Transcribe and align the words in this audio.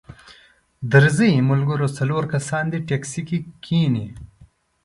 درځئ 0.93 1.31
ملګرو 1.49 1.87
څلور 1.97 2.23
کسان 2.33 2.65
دې 2.71 2.79
ټیکسي 2.87 3.21
کې 3.27 3.37
کښینئ. 3.63 4.07